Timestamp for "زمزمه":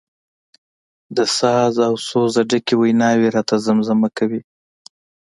3.65-4.09